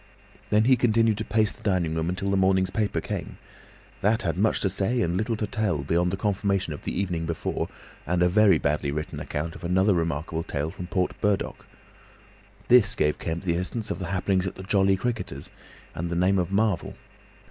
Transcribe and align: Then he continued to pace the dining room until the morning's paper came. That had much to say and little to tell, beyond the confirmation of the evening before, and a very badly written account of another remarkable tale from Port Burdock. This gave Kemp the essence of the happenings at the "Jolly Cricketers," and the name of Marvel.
Then 0.49 0.63
he 0.63 0.75
continued 0.75 1.19
to 1.19 1.23
pace 1.23 1.51
the 1.51 1.61
dining 1.61 1.93
room 1.93 2.09
until 2.09 2.31
the 2.31 2.35
morning's 2.35 2.71
paper 2.71 2.99
came. 2.99 3.37
That 4.01 4.23
had 4.23 4.35
much 4.35 4.59
to 4.61 4.67
say 4.71 4.99
and 5.03 5.15
little 5.15 5.35
to 5.35 5.45
tell, 5.45 5.83
beyond 5.83 6.09
the 6.11 6.17
confirmation 6.17 6.73
of 6.73 6.81
the 6.81 6.99
evening 6.99 7.27
before, 7.27 7.69
and 8.07 8.23
a 8.23 8.27
very 8.27 8.57
badly 8.57 8.89
written 8.91 9.19
account 9.19 9.53
of 9.53 9.63
another 9.63 9.93
remarkable 9.93 10.41
tale 10.41 10.71
from 10.71 10.87
Port 10.87 11.11
Burdock. 11.21 11.67
This 12.67 12.95
gave 12.95 13.19
Kemp 13.19 13.43
the 13.43 13.55
essence 13.59 13.91
of 13.91 13.99
the 13.99 14.07
happenings 14.07 14.47
at 14.47 14.55
the 14.55 14.63
"Jolly 14.63 14.97
Cricketers," 14.97 15.51
and 15.93 16.09
the 16.09 16.15
name 16.15 16.39
of 16.39 16.51
Marvel. 16.51 16.95